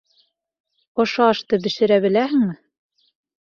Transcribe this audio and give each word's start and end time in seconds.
—Ошо 1.03 1.27
ашты 1.33 1.59
бешерә 1.67 1.99
беләһеңме? 2.07 2.57